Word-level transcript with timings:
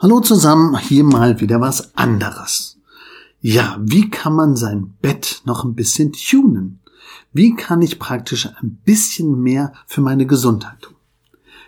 Hallo 0.00 0.20
zusammen, 0.20 0.78
hier 0.78 1.02
mal 1.02 1.40
wieder 1.40 1.60
was 1.60 1.96
anderes. 1.96 2.78
Ja, 3.40 3.78
wie 3.80 4.08
kann 4.08 4.32
man 4.32 4.54
sein 4.54 4.94
Bett 5.02 5.42
noch 5.44 5.64
ein 5.64 5.74
bisschen 5.74 6.12
tunen? 6.12 6.78
Wie 7.32 7.56
kann 7.56 7.82
ich 7.82 7.98
praktisch 7.98 8.46
ein 8.46 8.78
bisschen 8.84 9.42
mehr 9.42 9.72
für 9.88 10.00
meine 10.00 10.24
Gesundheit 10.24 10.82
tun? 10.82 10.94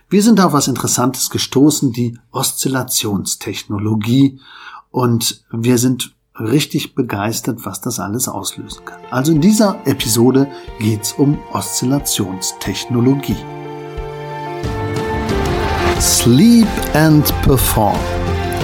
Wir 0.08 0.22
sind 0.22 0.40
auf 0.40 0.52
was 0.52 0.68
Interessantes 0.68 1.30
gestoßen, 1.30 1.92
die 1.92 2.20
Oszillationstechnologie, 2.30 4.38
und 4.92 5.44
wir 5.50 5.78
sind 5.78 6.14
richtig 6.38 6.94
begeistert, 6.94 7.66
was 7.66 7.80
das 7.80 7.98
alles 7.98 8.28
auslösen 8.28 8.84
kann. 8.84 9.00
Also 9.10 9.32
in 9.32 9.40
dieser 9.40 9.84
Episode 9.88 10.46
geht's 10.78 11.14
um 11.14 11.36
Oszillationstechnologie. 11.52 13.34
Sleep 16.00 16.68
and 16.94 17.26
Perform 17.42 17.98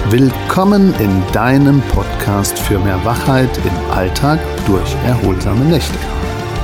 Willkommen 0.08 0.94
in 1.00 1.20
deinem 1.32 1.80
Podcast 1.88 2.56
für 2.56 2.78
mehr 2.78 3.04
Wachheit 3.04 3.50
im 3.58 3.90
Alltag 3.90 4.38
durch 4.64 4.94
erholsame 5.04 5.64
Nächte. 5.64 5.98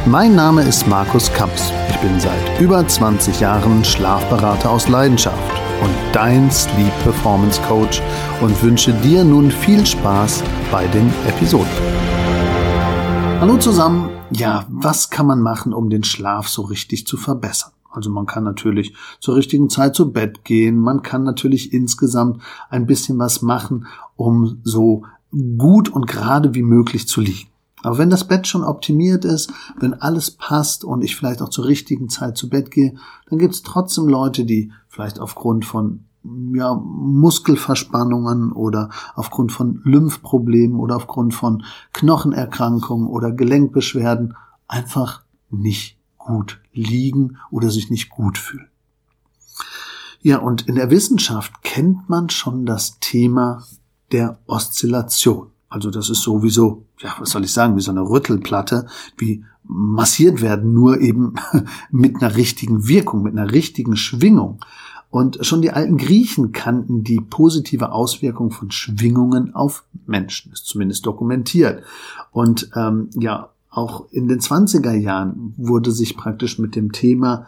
Mein 0.06 0.36
Name 0.36 0.62
ist 0.62 0.86
Markus 0.86 1.32
Kamps. 1.32 1.72
Ich 1.88 1.96
bin 1.96 2.20
seit 2.20 2.60
über 2.60 2.86
20 2.86 3.40
Jahren 3.40 3.84
Schlafberater 3.84 4.70
aus 4.70 4.88
Leidenschaft 4.88 5.60
und 5.82 5.92
dein 6.12 6.52
Sleep 6.52 6.92
Performance 7.02 7.60
Coach 7.62 8.00
und 8.40 8.62
wünsche 8.62 8.92
dir 8.92 9.24
nun 9.24 9.50
viel 9.50 9.84
Spaß 9.84 10.44
bei 10.70 10.86
den 10.86 11.12
Episoden. 11.26 11.66
Hallo 13.40 13.56
zusammen. 13.56 14.08
Ja, 14.30 14.66
was 14.68 15.10
kann 15.10 15.26
man 15.26 15.40
machen, 15.40 15.72
um 15.72 15.90
den 15.90 16.04
Schlaf 16.04 16.46
so 16.46 16.62
richtig 16.62 17.08
zu 17.08 17.16
verbessern? 17.16 17.72
Also 17.92 18.10
man 18.10 18.26
kann 18.26 18.44
natürlich 18.44 18.94
zur 19.20 19.36
richtigen 19.36 19.70
Zeit 19.70 19.94
zu 19.94 20.12
Bett 20.12 20.44
gehen, 20.44 20.78
man 20.78 21.02
kann 21.02 21.24
natürlich 21.24 21.72
insgesamt 21.72 22.42
ein 22.70 22.86
bisschen 22.86 23.18
was 23.18 23.42
machen, 23.42 23.86
um 24.16 24.60
so 24.64 25.04
gut 25.58 25.88
und 25.88 26.06
gerade 26.06 26.54
wie 26.54 26.62
möglich 26.62 27.08
zu 27.08 27.20
liegen. 27.20 27.48
Aber 27.82 27.98
wenn 27.98 28.10
das 28.10 28.28
Bett 28.28 28.46
schon 28.46 28.62
optimiert 28.62 29.24
ist, 29.24 29.52
wenn 29.78 29.94
alles 29.94 30.30
passt 30.30 30.84
und 30.84 31.02
ich 31.02 31.16
vielleicht 31.16 31.42
auch 31.42 31.48
zur 31.48 31.66
richtigen 31.66 32.08
Zeit 32.08 32.36
zu 32.36 32.48
Bett 32.48 32.70
gehe, 32.70 32.94
dann 33.28 33.38
gibt 33.38 33.54
es 33.54 33.62
trotzdem 33.62 34.06
Leute, 34.08 34.44
die 34.44 34.72
vielleicht 34.88 35.18
aufgrund 35.18 35.64
von 35.64 36.04
ja, 36.54 36.74
Muskelverspannungen 36.74 38.52
oder 38.52 38.90
aufgrund 39.14 39.50
von 39.50 39.80
Lymphproblemen 39.84 40.78
oder 40.78 40.96
aufgrund 40.96 41.34
von 41.34 41.64
Knochenerkrankungen 41.92 43.08
oder 43.08 43.32
Gelenkbeschwerden 43.32 44.36
einfach 44.68 45.22
nicht 45.50 45.98
gut 46.24 46.60
liegen 46.72 47.38
oder 47.50 47.70
sich 47.70 47.90
nicht 47.90 48.10
gut 48.10 48.38
fühlen. 48.38 48.68
Ja, 50.20 50.38
und 50.38 50.68
in 50.68 50.76
der 50.76 50.90
Wissenschaft 50.90 51.62
kennt 51.62 52.08
man 52.08 52.30
schon 52.30 52.64
das 52.64 52.98
Thema 53.00 53.64
der 54.12 54.38
Oszillation. 54.46 55.48
Also 55.68 55.90
das 55.90 56.10
ist 56.10 56.22
sowieso, 56.22 56.84
ja, 57.00 57.14
was 57.18 57.30
soll 57.30 57.44
ich 57.44 57.52
sagen, 57.52 57.76
wie 57.76 57.80
so 57.80 57.90
eine 57.90 58.02
Rüttelplatte, 58.02 58.86
wie 59.16 59.44
massiert 59.64 60.40
werden, 60.40 60.72
nur 60.72 61.00
eben 61.00 61.34
mit 61.90 62.16
einer 62.16 62.36
richtigen 62.36 62.86
Wirkung, 62.86 63.22
mit 63.22 63.36
einer 63.36 63.50
richtigen 63.50 63.96
Schwingung. 63.96 64.60
Und 65.10 65.44
schon 65.44 65.60
die 65.60 65.72
alten 65.72 65.98
Griechen 65.98 66.52
kannten 66.52 67.04
die 67.04 67.20
positive 67.20 67.92
Auswirkung 67.92 68.50
von 68.50 68.70
Schwingungen 68.70 69.54
auf 69.54 69.84
Menschen, 70.06 70.52
ist 70.52 70.66
zumindest 70.66 71.04
dokumentiert. 71.04 71.82
Und 72.30 72.70
ähm, 72.76 73.10
ja, 73.14 73.50
auch 73.72 74.06
in 74.10 74.28
den 74.28 74.38
20er 74.38 74.92
Jahren 74.92 75.54
wurde 75.56 75.92
sich 75.92 76.16
praktisch 76.16 76.58
mit 76.58 76.76
dem 76.76 76.92
Thema 76.92 77.46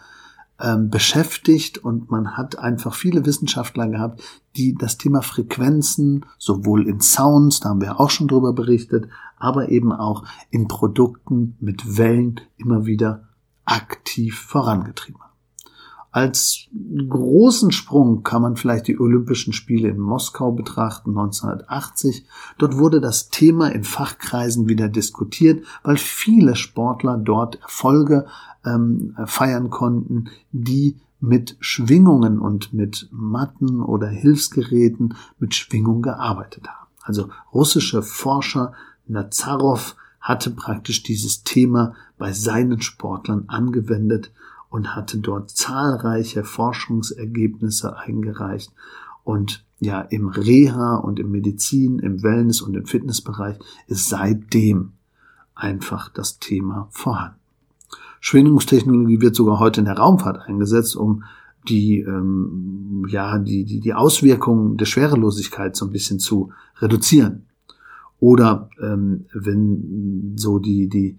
ähm, 0.58 0.89
beschäftigt 0.89 1.78
und 1.78 2.11
man 2.11 2.36
hat 2.36 2.58
einfach 2.58 2.94
viele 2.94 3.27
Wissenschaftler 3.27 3.89
gehabt, 3.89 4.22
die 4.56 4.75
das 4.75 4.97
Thema 4.97 5.20
Frequenzen 5.20 6.25
sowohl 6.39 6.89
in 6.89 7.00
Sounds, 7.00 7.61
da 7.61 7.69
haben 7.69 7.83
wir 7.83 8.00
auch 8.00 8.11
schon 8.11 8.28
drüber 8.28 8.55
berichtet, 8.55 9.08
aber 9.36 9.69
eben 9.69 9.92
auch 9.92 10.25
in 10.50 10.66
Produkten 10.66 11.56
mit 11.61 11.98
Wellen 11.98 12.41
immer 12.56 12.86
wieder 12.86 13.28
aktiv 13.66 14.38
vorangetrieben 14.38 15.21
haben. 15.21 15.34
Als 16.14 16.69
großen 17.08 17.72
Sprung 17.72 18.22
kann 18.22 18.41
man 18.41 18.54
vielleicht 18.54 18.86
die 18.86 19.00
Olympischen 19.00 19.52
Spiele 19.52 19.88
in 19.88 19.98
Moskau 19.98 20.52
betrachten, 20.52 21.10
1980. 21.10 22.25
Dort 22.56 22.78
wurde 22.78 23.00
das 23.00 23.30
Thema 23.30 23.66
in 23.72 23.82
Fachkreisen 23.82 24.69
wieder 24.69 24.88
diskutiert, 24.88 25.64
weil 25.82 25.97
viele 25.97 26.54
Sportler 26.54 27.19
dort 27.19 27.60
Erfolge 27.60 28.26
ähm, 28.64 29.16
feiern 29.26 29.70
konnten, 29.70 30.26
die 30.53 31.00
mit 31.19 31.56
Schwingungen 31.58 32.38
und 32.38 32.72
mit 32.72 33.08
Matten 33.10 33.82
oder 33.82 34.06
Hilfsgeräten 34.06 35.16
mit 35.41 35.56
Schwingung 35.56 36.00
gearbeitet 36.00 36.69
haben. 36.69 36.91
Also 37.03 37.30
russische 37.53 38.03
Forscher 38.03 38.72
Nazarov 39.08 39.97
hatte 40.20 40.53
praktisch 40.53 41.03
dieses 41.03 41.42
Thema 41.42 41.97
bei 42.19 42.32
seinen 42.32 42.82
Sportlern 42.82 43.47
angewendet 43.48 44.30
und 44.74 44.96
hatte 44.96 45.18
dort 45.18 45.52
zahlreiche 45.52 46.42
Forschungsergebnisse 46.42 47.96
eingereicht. 47.96 48.72
Und 49.22 49.64
ja, 49.78 50.00
im 50.00 50.26
Reha 50.26 50.96
und 50.96 51.20
im 51.20 51.30
Medizin, 51.30 52.00
im 52.00 52.24
Wellness 52.24 52.60
und 52.60 52.74
im 52.74 52.84
Fitnessbereich 52.84 53.56
ist 53.86 54.08
seitdem 54.08 54.94
einfach 55.54 56.08
das 56.08 56.40
Thema 56.40 56.88
vorhanden. 56.90 57.38
Schwingungstechnologie 58.18 59.20
wird 59.20 59.36
sogar 59.36 59.60
heute 59.60 59.80
in 59.80 59.84
der 59.84 59.96
Raumfahrt 59.96 60.40
eingesetzt, 60.48 60.96
um 60.96 61.22
die, 61.68 62.00
ähm, 62.00 63.06
ja, 63.08 63.38
die, 63.38 63.64
die, 63.64 63.78
die 63.78 63.94
Auswirkungen 63.94 64.76
der 64.76 64.86
Schwerelosigkeit 64.86 65.76
so 65.76 65.84
ein 65.84 65.92
bisschen 65.92 66.18
zu 66.18 66.50
reduzieren. 66.78 67.46
Oder 68.18 68.68
ähm, 68.82 69.26
wenn 69.34 70.32
so 70.34 70.58
die, 70.58 70.88
die 70.88 71.16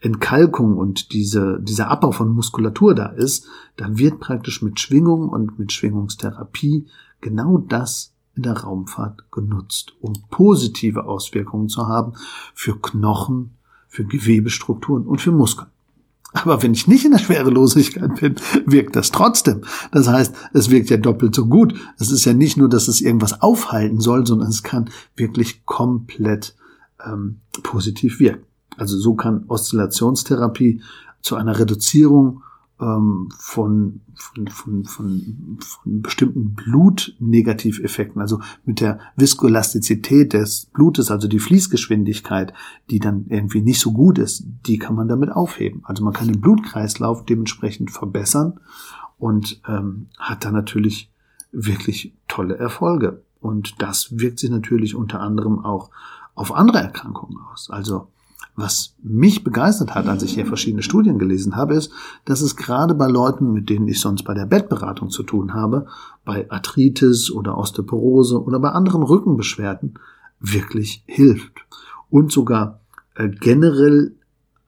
Entkalkung 0.00 0.76
und 0.76 1.12
diese, 1.12 1.60
dieser 1.60 1.88
Abbau 1.88 2.10
von 2.10 2.30
Muskulatur 2.30 2.94
da 2.94 3.06
ist, 3.06 3.46
dann 3.76 3.98
wird 3.98 4.18
praktisch 4.18 4.62
mit 4.62 4.80
Schwingung 4.80 5.28
und 5.28 5.58
mit 5.58 5.72
Schwingungstherapie 5.72 6.86
genau 7.20 7.58
das 7.58 8.14
in 8.34 8.44
der 8.44 8.56
Raumfahrt 8.58 9.30
genutzt, 9.30 9.94
um 10.00 10.14
positive 10.30 11.04
Auswirkungen 11.04 11.68
zu 11.68 11.86
haben 11.86 12.14
für 12.54 12.78
Knochen, 12.80 13.50
für 13.88 14.04
Gewebestrukturen 14.04 15.06
und 15.06 15.20
für 15.20 15.32
Muskeln. 15.32 15.68
Aber 16.32 16.62
wenn 16.62 16.72
ich 16.72 16.86
nicht 16.86 17.04
in 17.04 17.10
der 17.10 17.18
Schwerelosigkeit 17.18 18.20
bin, 18.20 18.36
wirkt 18.64 18.94
das 18.94 19.10
trotzdem. 19.10 19.62
Das 19.90 20.08
heißt, 20.08 20.34
es 20.54 20.70
wirkt 20.70 20.88
ja 20.88 20.96
doppelt 20.96 21.34
so 21.34 21.46
gut. 21.46 21.74
Es 21.98 22.10
ist 22.12 22.24
ja 22.24 22.32
nicht 22.32 22.56
nur, 22.56 22.68
dass 22.68 22.88
es 22.88 23.00
irgendwas 23.00 23.42
aufhalten 23.42 24.00
soll, 24.00 24.26
sondern 24.26 24.48
es 24.48 24.62
kann 24.62 24.90
wirklich 25.16 25.66
komplett 25.66 26.54
ähm, 27.04 27.40
positiv 27.62 28.20
wirken. 28.20 28.46
Also 28.76 28.98
so 28.98 29.14
kann 29.14 29.44
Oszillationstherapie 29.48 30.82
zu 31.22 31.36
einer 31.36 31.58
Reduzierung 31.58 32.42
ähm, 32.80 33.28
von, 33.38 34.00
von, 34.14 34.48
von, 34.48 34.84
von, 34.84 35.58
von 35.60 36.02
bestimmten 36.02 36.54
Blutnegativeffekten, 36.54 38.20
also 38.20 38.40
mit 38.64 38.80
der 38.80 39.00
Viskolastizität 39.16 40.32
des 40.32 40.66
Blutes, 40.66 41.10
also 41.10 41.28
die 41.28 41.38
Fließgeschwindigkeit, 41.38 42.52
die 42.90 42.98
dann 42.98 43.26
irgendwie 43.28 43.60
nicht 43.60 43.80
so 43.80 43.92
gut 43.92 44.18
ist, 44.18 44.44
die 44.66 44.78
kann 44.78 44.94
man 44.94 45.08
damit 45.08 45.30
aufheben. 45.30 45.82
Also 45.84 46.02
man 46.04 46.12
kann 46.12 46.28
den 46.28 46.40
Blutkreislauf 46.40 47.24
dementsprechend 47.24 47.90
verbessern 47.90 48.60
und 49.18 49.60
ähm, 49.68 50.06
hat 50.18 50.44
dann 50.44 50.54
natürlich 50.54 51.10
wirklich 51.52 52.14
tolle 52.28 52.56
Erfolge. 52.56 53.22
Und 53.40 53.80
das 53.82 54.18
wirkt 54.18 54.38
sich 54.38 54.50
natürlich 54.50 54.94
unter 54.94 55.20
anderem 55.20 55.64
auch 55.64 55.90
auf 56.34 56.52
andere 56.52 56.78
Erkrankungen 56.78 57.38
aus. 57.52 57.68
Also 57.70 58.08
was 58.56 58.94
mich 59.02 59.44
begeistert 59.44 59.94
hat, 59.94 60.06
als 60.06 60.22
ich 60.22 60.34
hier 60.34 60.46
verschiedene 60.46 60.82
Studien 60.82 61.18
gelesen 61.18 61.56
habe, 61.56 61.74
ist, 61.74 61.92
dass 62.24 62.40
es 62.40 62.56
gerade 62.56 62.94
bei 62.94 63.06
Leuten, 63.06 63.52
mit 63.52 63.70
denen 63.70 63.88
ich 63.88 64.00
sonst 64.00 64.24
bei 64.24 64.34
der 64.34 64.46
Bettberatung 64.46 65.10
zu 65.10 65.22
tun 65.22 65.54
habe, 65.54 65.86
bei 66.24 66.50
Arthritis 66.50 67.30
oder 67.30 67.56
Osteoporose 67.56 68.42
oder 68.42 68.58
bei 68.60 68.70
anderen 68.70 69.02
Rückenbeschwerden 69.02 69.94
wirklich 70.40 71.02
hilft 71.06 71.66
und 72.10 72.32
sogar 72.32 72.80
äh, 73.14 73.28
generell 73.28 74.14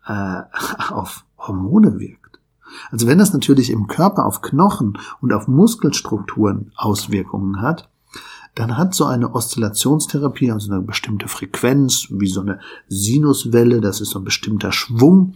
äh, 0.07 0.43
auf 0.91 1.25
Hormone 1.39 1.99
wirkt. 1.99 2.41
Also 2.91 3.07
wenn 3.07 3.19
das 3.19 3.33
natürlich 3.33 3.71
im 3.71 3.87
Körper 3.87 4.25
auf 4.25 4.41
Knochen 4.41 4.99
und 5.21 5.33
auf 5.33 5.49
Muskelstrukturen 5.49 6.73
Auswirkungen 6.77 7.61
hat, 7.61 7.91
dann 8.55 8.77
hat 8.77 8.95
so 8.95 9.07
eine 9.07 9.35
Oszillationstherapie, 9.35 10.53
also 10.53 10.73
eine 10.73 10.83
bestimmte 10.83 11.29
Frequenz, 11.29 12.09
wie 12.11 12.29
so 12.29 12.41
eine 12.43 12.61
Sinuswelle, 12.89 13.81
das 13.81 14.01
ist 14.01 14.11
so 14.11 14.19
ein 14.19 14.25
bestimmter 14.25 14.73
Schwung, 14.73 15.35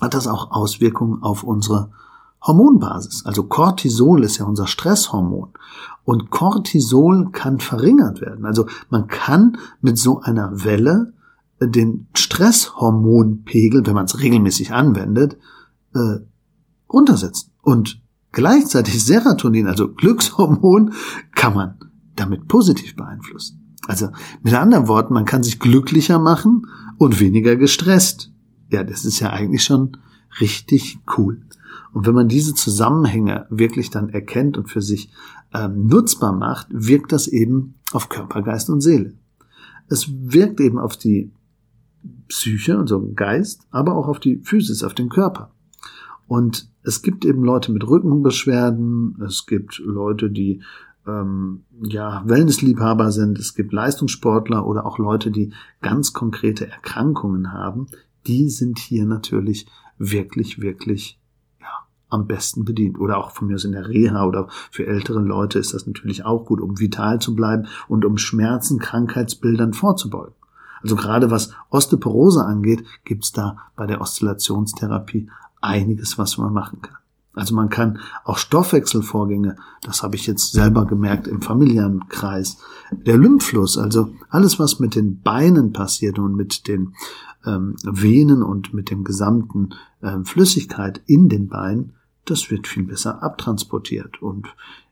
hat 0.00 0.14
das 0.14 0.26
auch 0.26 0.50
Auswirkungen 0.52 1.22
auf 1.22 1.42
unsere 1.42 1.90
Hormonbasis. 2.42 3.26
Also 3.26 3.42
Cortisol 3.44 4.24
ist 4.24 4.38
ja 4.38 4.46
unser 4.46 4.66
Stresshormon. 4.66 5.50
Und 6.04 6.30
Cortisol 6.30 7.30
kann 7.32 7.60
verringert 7.60 8.20
werden. 8.20 8.46
Also 8.46 8.66
man 8.88 9.08
kann 9.08 9.58
mit 9.80 9.98
so 9.98 10.20
einer 10.20 10.64
Welle 10.64 11.12
den 11.60 12.06
Stresshormonpegel, 12.14 13.86
wenn 13.86 13.94
man 13.94 14.06
es 14.06 14.18
regelmäßig 14.18 14.72
anwendet, 14.72 15.36
äh, 15.94 16.20
runtersetzen. 16.90 17.52
Und 17.60 18.00
gleichzeitig 18.32 19.04
Serotonin, 19.04 19.66
also 19.66 19.92
Glückshormon, 19.92 20.94
kann 21.34 21.54
man 21.54 21.89
damit 22.20 22.48
positiv 22.48 22.96
beeinflussen. 22.96 23.76
Also 23.86 24.08
mit 24.42 24.54
anderen 24.54 24.88
Worten, 24.88 25.14
man 25.14 25.24
kann 25.24 25.42
sich 25.42 25.58
glücklicher 25.58 26.18
machen 26.18 26.66
und 26.98 27.18
weniger 27.18 27.56
gestresst. 27.56 28.30
Ja, 28.70 28.84
das 28.84 29.04
ist 29.04 29.20
ja 29.20 29.30
eigentlich 29.30 29.64
schon 29.64 29.96
richtig 30.40 31.00
cool. 31.16 31.42
Und 31.92 32.06
wenn 32.06 32.14
man 32.14 32.28
diese 32.28 32.54
Zusammenhänge 32.54 33.46
wirklich 33.50 33.90
dann 33.90 34.10
erkennt 34.10 34.56
und 34.56 34.68
für 34.68 34.82
sich 34.82 35.10
ähm, 35.52 35.86
nutzbar 35.86 36.32
macht, 36.32 36.68
wirkt 36.70 37.12
das 37.12 37.26
eben 37.26 37.74
auf 37.92 38.08
Körper, 38.08 38.42
Geist 38.42 38.70
und 38.70 38.80
Seele. 38.80 39.14
Es 39.88 40.08
wirkt 40.08 40.60
eben 40.60 40.78
auf 40.78 40.96
die 40.96 41.32
Psyche, 42.28 42.78
also 42.78 43.12
Geist, 43.14 43.66
aber 43.70 43.96
auch 43.96 44.06
auf 44.06 44.20
die 44.20 44.40
Physis, 44.44 44.84
auf 44.84 44.94
den 44.94 45.08
Körper. 45.08 45.52
Und 46.28 46.70
es 46.82 47.02
gibt 47.02 47.24
eben 47.24 47.42
Leute 47.42 47.72
mit 47.72 47.86
Rückenbeschwerden, 47.86 49.20
es 49.26 49.46
gibt 49.46 49.82
Leute, 49.84 50.30
die 50.30 50.62
ähm, 51.06 51.64
ja 51.82 52.22
Wellnessliebhaber 52.26 53.12
sind, 53.12 53.38
es 53.38 53.54
gibt 53.54 53.72
Leistungssportler 53.72 54.66
oder 54.66 54.86
auch 54.86 54.98
Leute, 54.98 55.30
die 55.30 55.52
ganz 55.80 56.12
konkrete 56.12 56.68
Erkrankungen 56.68 57.52
haben. 57.52 57.86
Die 58.26 58.50
sind 58.50 58.78
hier 58.78 59.06
natürlich 59.06 59.66
wirklich, 59.98 60.60
wirklich 60.60 61.20
am 62.10 62.26
besten 62.26 62.64
bedient. 62.64 62.98
Oder 62.98 63.18
auch 63.18 63.30
von 63.30 63.48
mir 63.48 63.54
aus 63.54 63.64
in 63.64 63.72
der 63.72 63.88
Reha 63.88 64.24
oder 64.24 64.48
für 64.70 64.86
ältere 64.86 65.20
Leute 65.20 65.58
ist 65.58 65.72
das 65.72 65.86
natürlich 65.86 66.24
auch 66.24 66.44
gut, 66.44 66.60
um 66.60 66.78
vital 66.78 67.20
zu 67.20 67.34
bleiben 67.34 67.66
und 67.88 68.04
um 68.04 68.18
Schmerzen, 68.18 68.78
Krankheitsbildern 68.78 69.72
vorzubeugen. 69.72 70.34
Also 70.82 70.96
gerade 70.96 71.30
was 71.30 71.52
Osteoporose 71.70 72.44
angeht, 72.44 72.84
gibt's 73.04 73.32
da 73.32 73.58
bei 73.76 73.86
der 73.86 74.00
Oszillationstherapie 74.00 75.30
einiges, 75.60 76.18
was 76.18 76.38
man 76.38 76.52
machen 76.52 76.80
kann. 76.82 76.96
Also 77.32 77.54
man 77.54 77.68
kann 77.68 78.00
auch 78.24 78.38
Stoffwechselvorgänge, 78.38 79.56
das 79.82 80.02
habe 80.02 80.16
ich 80.16 80.26
jetzt 80.26 80.52
selber 80.52 80.84
gemerkt 80.84 81.28
im 81.28 81.42
Familienkreis, 81.42 82.58
der 82.90 83.16
Lymphfluss, 83.16 83.78
also 83.78 84.12
alles, 84.30 84.58
was 84.58 84.80
mit 84.80 84.96
den 84.96 85.20
Beinen 85.20 85.72
passiert 85.72 86.18
und 86.18 86.34
mit 86.34 86.66
den 86.66 86.94
ähm, 87.46 87.76
Venen 87.84 88.42
und 88.42 88.74
mit 88.74 88.90
dem 88.90 89.04
gesamten 89.04 89.70
ähm, 90.02 90.24
Flüssigkeit 90.24 91.00
in 91.06 91.28
den 91.28 91.48
Beinen, 91.48 91.94
das 92.24 92.50
wird 92.50 92.66
viel 92.66 92.84
besser 92.84 93.22
abtransportiert. 93.22 94.20
Und 94.22 94.48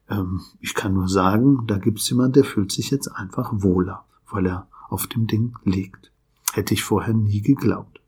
ähm, 0.08 0.40
ich 0.60 0.74
kann 0.74 0.94
nur 0.94 1.08
sagen, 1.08 1.64
da 1.66 1.78
gibt's 1.78 2.08
jemand, 2.08 2.36
der 2.36 2.44
fühlt 2.44 2.72
sich 2.72 2.90
jetzt 2.90 3.08
einfach 3.08 3.50
wohler, 3.52 4.04
weil 4.30 4.46
er 4.46 4.68
auf 4.88 5.06
dem 5.06 5.26
Ding 5.26 5.54
liegt. 5.64 6.10
Hätte 6.52 6.74
ich 6.74 6.82
vorher 6.82 7.14
nie 7.14 7.42
geglaubt. 7.42 8.00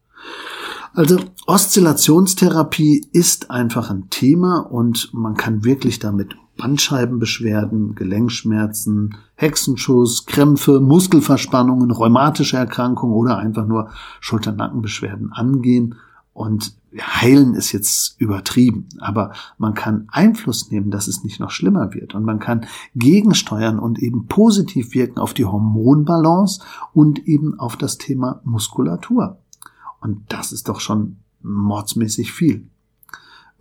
Also 0.93 1.19
Oszillationstherapie 1.47 3.07
ist 3.13 3.51
einfach 3.51 3.91
ein 3.91 4.11
Thema 4.11 4.59
und 4.59 5.11
man 5.15 5.37
kann 5.37 5.65
wirklich 5.65 6.01
damit 6.01 6.35
Bandscheibenbeschwerden, 6.57 7.95
Gelenkschmerzen, 7.95 9.15
Hexenschuss, 9.37 10.27
Krämpfe, 10.27 10.81
Muskelverspannungen, 10.81 11.91
rheumatische 11.91 12.57
Erkrankungen 12.57 13.15
oder 13.15 13.39
einfach 13.39 13.67
nur 13.67 13.91
Schulter-Nackenbeschwerden 14.21 15.33
angehen 15.33 15.95
und 16.35 16.75
heilen 16.99 17.55
ist 17.55 17.71
jetzt 17.73 18.21
übertrieben, 18.21 18.89
aber 18.99 19.33
man 19.59 19.75
kann 19.75 20.09
Einfluss 20.11 20.71
nehmen, 20.71 20.91
dass 20.91 21.07
es 21.07 21.23
nicht 21.23 21.39
noch 21.39 21.51
schlimmer 21.51 21.95
wird 21.95 22.15
und 22.15 22.25
man 22.25 22.41
kann 22.41 22.67
gegensteuern 22.97 23.79
und 23.79 24.01
eben 24.01 24.27
positiv 24.27 24.93
wirken 24.93 25.21
auf 25.21 25.33
die 25.33 25.45
Hormonbalance 25.45 26.61
und 26.93 27.27
eben 27.29 27.59
auf 27.61 27.77
das 27.77 27.97
Thema 27.97 28.41
Muskulatur. 28.45 29.39
Und 30.01 30.33
das 30.33 30.53
ist 30.53 30.69
doch 30.69 30.81
schon 30.81 31.19
mordsmäßig 31.43 32.33
viel. 32.33 32.67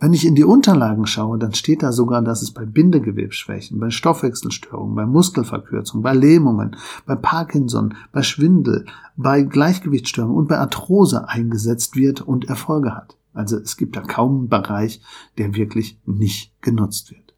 Wenn 0.02 0.14
ich 0.14 0.26
in 0.26 0.34
die 0.34 0.44
Unterlagen 0.44 1.06
schaue, 1.06 1.38
dann 1.38 1.52
steht 1.52 1.82
da 1.82 1.92
sogar, 1.92 2.22
dass 2.22 2.40
es 2.40 2.52
bei 2.52 2.64
Bindegewebsschwächen, 2.64 3.78
bei 3.78 3.90
Stoffwechselstörungen, 3.90 4.94
bei 4.94 5.04
Muskelverkürzung, 5.04 6.00
bei 6.00 6.14
Lähmungen, 6.14 6.76
bei 7.04 7.16
Parkinson, 7.16 7.94
bei 8.10 8.22
Schwindel, 8.22 8.86
bei 9.16 9.42
Gleichgewichtsstörungen 9.42 10.36
und 10.36 10.48
bei 10.48 10.58
Arthrose 10.58 11.28
eingesetzt 11.28 11.96
wird 11.96 12.22
und 12.22 12.46
Erfolge 12.46 12.96
hat. 12.96 13.18
Also 13.34 13.58
es 13.58 13.76
gibt 13.76 13.94
da 13.94 14.00
kaum 14.00 14.38
einen 14.38 14.48
Bereich, 14.48 15.02
der 15.36 15.54
wirklich 15.54 16.00
nicht 16.06 16.58
genutzt 16.62 17.10
wird. 17.10 17.34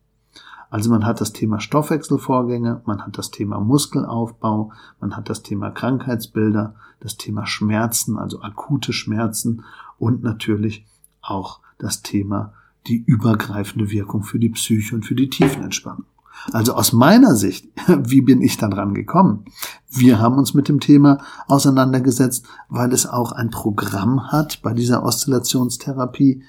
Also 0.70 0.88
man 0.88 1.04
hat 1.04 1.20
das 1.20 1.32
Thema 1.32 1.60
Stoffwechselvorgänge, 1.60 2.80
man 2.86 3.04
hat 3.04 3.18
das 3.18 3.30
Thema 3.30 3.58
Muskelaufbau, 3.60 4.72
man 5.00 5.16
hat 5.16 5.28
das 5.28 5.42
Thema 5.42 5.70
Krankheitsbilder, 5.70 6.76
das 7.02 7.16
Thema 7.16 7.46
Schmerzen, 7.46 8.16
also 8.18 8.42
akute 8.42 8.92
Schmerzen 8.92 9.64
und 9.98 10.22
natürlich 10.22 10.86
auch 11.20 11.60
das 11.78 12.02
Thema 12.02 12.54
die 12.86 13.02
übergreifende 13.02 13.90
Wirkung 13.90 14.22
für 14.22 14.38
die 14.38 14.50
Psyche 14.50 14.94
und 14.94 15.04
für 15.04 15.14
die 15.14 15.30
Tiefenentspannung. 15.30 16.04
Also 16.52 16.74
aus 16.74 16.92
meiner 16.92 17.36
Sicht, 17.36 17.68
wie 17.86 18.20
bin 18.20 18.40
ich 18.40 18.56
dann 18.56 18.72
rangekommen? 18.72 19.44
Wir 19.90 20.18
haben 20.18 20.38
uns 20.38 20.54
mit 20.54 20.68
dem 20.68 20.80
Thema 20.80 21.18
auseinandergesetzt, 21.46 22.46
weil 22.68 22.92
es 22.92 23.06
auch 23.06 23.32
ein 23.32 23.50
Programm 23.50 24.32
hat 24.32 24.62
bei 24.62 24.72
dieser 24.72 25.04
Oszillationstherapie, 25.04 26.42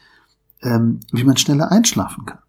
ähm, 0.62 1.00
wie 1.12 1.24
man 1.24 1.38
schneller 1.38 1.72
einschlafen 1.72 2.26
kann. 2.26 2.40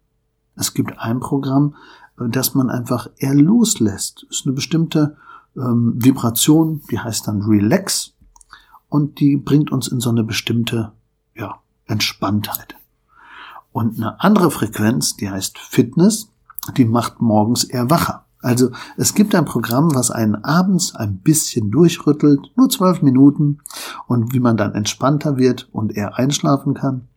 Es 0.55 0.73
gibt 0.73 0.97
ein 0.99 1.19
Programm, 1.19 1.75
das 2.17 2.55
man 2.55 2.69
einfach 2.69 3.09
eher 3.17 3.35
loslässt. 3.35 4.25
Es 4.29 4.37
ist 4.37 4.45
eine 4.45 4.55
bestimmte 4.55 5.17
ähm, 5.57 5.93
Vibration, 5.95 6.81
die 6.91 6.99
heißt 6.99 7.27
dann 7.27 7.41
Relax 7.41 8.13
und 8.89 9.19
die 9.19 9.37
bringt 9.37 9.71
uns 9.71 9.87
in 9.87 9.99
so 9.99 10.09
eine 10.09 10.23
bestimmte 10.23 10.91
ja, 11.35 11.59
Entspanntheit. 11.85 12.75
Und 13.71 13.97
eine 13.97 14.21
andere 14.21 14.51
Frequenz, 14.51 15.17
die 15.17 15.29
heißt 15.29 15.57
Fitness, 15.57 16.29
die 16.77 16.85
macht 16.85 17.21
morgens 17.21 17.63
eher 17.63 17.89
wacher. 17.89 18.25
Also 18.41 18.69
es 18.95 19.15
gibt 19.15 19.33
ein 19.33 19.45
Programm, 19.45 19.95
was 19.95 20.11
einen 20.11 20.35
abends 20.43 20.95
ein 20.95 21.17
bisschen 21.17 21.71
durchrüttelt, 21.71 22.51
nur 22.55 22.69
zwölf 22.69 23.01
Minuten, 23.01 23.59
und 24.07 24.33
wie 24.33 24.39
man 24.39 24.55
dann 24.55 24.75
entspannter 24.75 25.37
wird 25.37 25.67
und 25.71 25.97
eher 25.97 26.17
einschlafen 26.17 26.75
kann. 26.75 27.07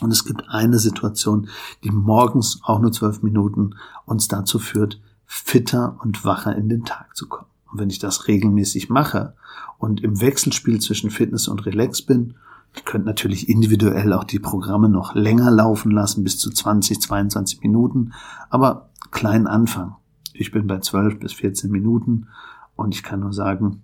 Und 0.00 0.10
es 0.10 0.24
gibt 0.24 0.48
eine 0.48 0.78
Situation, 0.78 1.48
die 1.84 1.90
morgens 1.90 2.60
auch 2.62 2.80
nur 2.80 2.92
zwölf 2.92 3.22
Minuten 3.22 3.74
uns 4.06 4.28
dazu 4.28 4.58
führt, 4.58 5.00
fitter 5.26 5.98
und 6.02 6.24
wacher 6.24 6.56
in 6.56 6.68
den 6.68 6.84
Tag 6.84 7.14
zu 7.14 7.28
kommen. 7.28 7.49
Und 7.70 7.78
wenn 7.78 7.90
ich 7.90 7.98
das 7.98 8.28
regelmäßig 8.28 8.88
mache 8.88 9.34
und 9.78 10.02
im 10.02 10.20
Wechselspiel 10.20 10.80
zwischen 10.80 11.10
Fitness 11.10 11.48
und 11.48 11.66
Relax 11.66 12.02
bin 12.02 12.34
ich 12.74 12.84
könnte 12.84 13.06
natürlich 13.06 13.48
individuell 13.48 14.12
auch 14.12 14.24
die 14.24 14.38
Programme 14.38 14.88
noch 14.88 15.14
länger 15.14 15.50
laufen 15.50 15.90
lassen, 15.90 16.22
bis 16.22 16.38
zu 16.38 16.50
20, 16.50 17.00
22 17.00 17.62
Minuten, 17.62 18.12
aber 18.48 18.90
klein 19.10 19.46
Anfang. 19.46 19.96
Ich 20.32 20.52
bin 20.52 20.66
bei 20.66 20.78
12 20.78 21.18
bis 21.18 21.32
14 21.32 21.70
Minuten 21.70 22.28
und 22.76 22.94
ich 22.94 23.02
kann 23.02 23.20
nur 23.20 23.32
sagen, 23.32 23.82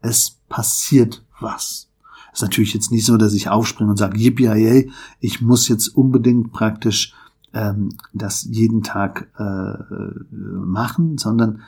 es 0.00 0.38
passiert 0.48 1.24
was. 1.40 1.90
Es 2.32 2.38
ist 2.38 2.42
natürlich 2.42 2.72
jetzt 2.72 2.90
nicht 2.90 3.04
so, 3.04 3.18
dass 3.18 3.34
ich 3.34 3.50
aufspringe 3.50 3.90
und 3.90 3.98
sage, 3.98 4.18
yippie 4.18 4.90
ich 5.20 5.42
muss 5.42 5.68
jetzt 5.68 5.88
unbedingt 5.88 6.52
praktisch 6.52 7.14
ähm, 7.52 7.90
das 8.14 8.44
jeden 8.44 8.82
Tag 8.82 9.28
äh, 9.38 10.34
machen, 10.34 11.18
sondern 11.18 11.60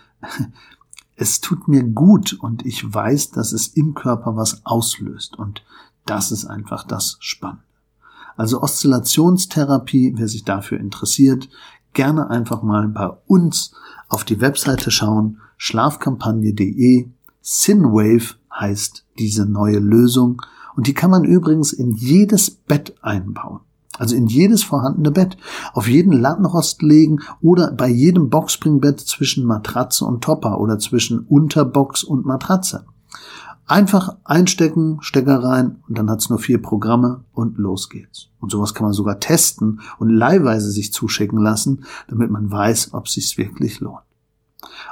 es 1.16 1.40
tut 1.40 1.68
mir 1.68 1.82
gut 1.82 2.32
und 2.32 2.66
ich 2.66 2.92
weiß, 2.92 3.30
dass 3.30 3.52
es 3.52 3.68
im 3.68 3.94
Körper 3.94 4.36
was 4.36 4.64
auslöst. 4.64 5.38
Und 5.38 5.62
das 6.06 6.32
ist 6.32 6.44
einfach 6.44 6.84
das 6.84 7.16
Spannende. 7.20 7.62
Also 8.36 8.62
Oszillationstherapie, 8.62 10.14
wer 10.16 10.28
sich 10.28 10.44
dafür 10.44 10.80
interessiert, 10.80 11.48
gerne 11.92 12.30
einfach 12.30 12.62
mal 12.62 12.88
bei 12.88 13.06
uns 13.26 13.72
auf 14.08 14.24
die 14.24 14.40
Webseite 14.40 14.90
schauen, 14.90 15.40
schlafkampagne.de. 15.56 17.08
Sinwave 17.40 18.34
heißt 18.52 19.04
diese 19.18 19.46
neue 19.46 19.78
Lösung 19.78 20.42
und 20.76 20.86
die 20.88 20.94
kann 20.94 21.10
man 21.10 21.24
übrigens 21.24 21.72
in 21.72 21.92
jedes 21.92 22.50
Bett 22.50 22.96
einbauen. 23.02 23.60
Also 23.98 24.16
in 24.16 24.26
jedes 24.26 24.62
vorhandene 24.62 25.10
Bett, 25.10 25.36
auf 25.72 25.88
jeden 25.88 26.12
Lattenrost 26.12 26.82
legen 26.82 27.20
oder 27.40 27.72
bei 27.72 27.88
jedem 27.88 28.28
Boxspringbett 28.28 29.00
zwischen 29.00 29.44
Matratze 29.44 30.04
und 30.04 30.22
Topper 30.22 30.60
oder 30.60 30.78
zwischen 30.78 31.20
Unterbox 31.20 32.02
und 32.02 32.26
Matratze. 32.26 32.86
Einfach 33.66 34.16
einstecken, 34.24 34.98
Stecker 35.00 35.42
rein 35.42 35.76
und 35.88 35.96
dann 35.96 36.10
hat's 36.10 36.28
nur 36.28 36.38
vier 36.38 36.60
Programme 36.60 37.24
und 37.32 37.56
los 37.56 37.88
geht's. 37.88 38.28
Und 38.38 38.50
sowas 38.50 38.74
kann 38.74 38.84
man 38.84 38.92
sogar 38.92 39.20
testen 39.20 39.80
und 39.98 40.10
leihweise 40.10 40.70
sich 40.70 40.92
zuschicken 40.92 41.38
lassen, 41.38 41.84
damit 42.08 42.30
man 42.30 42.50
weiß, 42.50 42.92
ob 42.92 43.06
es 43.06 43.14
sich 43.14 43.38
wirklich 43.38 43.80
lohnt. 43.80 44.02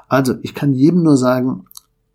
Also, 0.09 0.35
ich 0.43 0.55
kann 0.55 0.73
jedem 0.73 1.03
nur 1.03 1.17
sagen, 1.17 1.67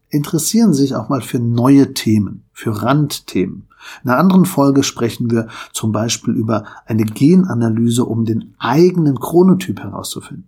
interessieren 0.09 0.73
Sie 0.73 0.83
sich 0.83 0.95
auch 0.95 1.09
mal 1.09 1.21
für 1.21 1.39
neue 1.39 1.93
Themen, 1.93 2.43
für 2.53 2.81
Randthemen. 2.81 3.67
In 4.03 4.09
einer 4.09 4.19
anderen 4.19 4.45
Folge 4.45 4.83
sprechen 4.83 5.31
wir 5.31 5.47
zum 5.71 5.91
Beispiel 5.91 6.33
über 6.33 6.65
eine 6.85 7.05
Genanalyse, 7.05 8.05
um 8.05 8.25
den 8.25 8.53
eigenen 8.57 9.19
Chronotyp 9.19 9.79
herauszufinden. 9.79 10.47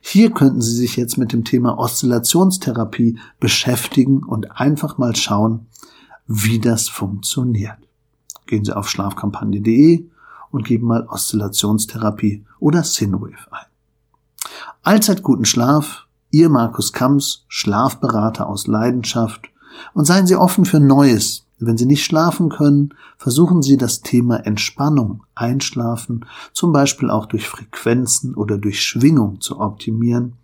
Hier 0.00 0.30
könnten 0.30 0.60
Sie 0.60 0.74
sich 0.74 0.96
jetzt 0.96 1.16
mit 1.16 1.32
dem 1.32 1.44
Thema 1.44 1.78
Oszillationstherapie 1.78 3.18
beschäftigen 3.40 4.22
und 4.22 4.60
einfach 4.60 4.98
mal 4.98 5.16
schauen, 5.16 5.66
wie 6.26 6.58
das 6.58 6.88
funktioniert. 6.88 7.78
Gehen 8.46 8.64
Sie 8.64 8.76
auf 8.76 8.88
schlafkampagne.de 8.88 10.06
und 10.50 10.64
geben 10.64 10.86
mal 10.86 11.06
Oszillationstherapie 11.06 12.44
oder 12.60 12.82
Sinwave 12.84 13.34
ein. 13.50 13.66
Allzeit 14.82 15.22
guten 15.22 15.44
Schlaf. 15.44 16.05
Ihr 16.30 16.48
Markus 16.48 16.92
Kamps, 16.92 17.44
Schlafberater 17.48 18.48
aus 18.48 18.66
Leidenschaft. 18.66 19.48
Und 19.94 20.06
seien 20.06 20.26
Sie 20.26 20.36
offen 20.36 20.64
für 20.64 20.80
Neues. 20.80 21.46
Wenn 21.58 21.78
Sie 21.78 21.86
nicht 21.86 22.04
schlafen 22.04 22.50
können, 22.50 22.94
versuchen 23.16 23.62
Sie 23.62 23.78
das 23.78 24.02
Thema 24.02 24.44
Entspannung, 24.44 25.22
Einschlafen, 25.34 26.26
zum 26.52 26.72
Beispiel 26.72 27.10
auch 27.10 27.26
durch 27.26 27.48
Frequenzen 27.48 28.34
oder 28.34 28.58
durch 28.58 28.82
Schwingung 28.82 29.40
zu 29.40 29.58
optimieren, 29.58 30.34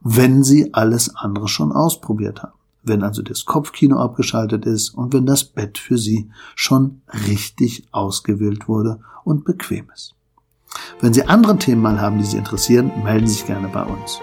wenn 0.00 0.44
Sie 0.44 0.72
alles 0.72 1.16
andere 1.16 1.48
schon 1.48 1.72
ausprobiert 1.72 2.42
haben. 2.42 2.52
Wenn 2.84 3.02
also 3.02 3.22
das 3.22 3.46
Kopfkino 3.46 3.98
abgeschaltet 3.98 4.66
ist 4.66 4.90
und 4.90 5.12
wenn 5.12 5.26
das 5.26 5.44
Bett 5.44 5.78
für 5.78 5.98
Sie 5.98 6.30
schon 6.54 7.00
richtig 7.26 7.88
ausgewählt 7.90 8.68
wurde 8.68 9.00
und 9.24 9.44
bequem 9.44 9.90
ist. 9.92 10.14
Wenn 11.00 11.14
Sie 11.14 11.24
andere 11.24 11.56
Themen 11.56 11.82
mal 11.82 12.00
haben, 12.00 12.18
die 12.18 12.24
Sie 12.24 12.36
interessieren, 12.36 12.92
melden 13.02 13.26
Sie 13.26 13.34
sich 13.34 13.46
gerne 13.46 13.68
bei 13.68 13.82
uns. 13.82 14.20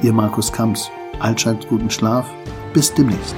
Ihr 0.00 0.12
Markus 0.12 0.52
Kamps. 0.52 0.90
Allzeit 1.20 1.68
guten 1.68 1.90
Schlaf. 1.90 2.26
Bis 2.72 2.92
demnächst. 2.94 3.36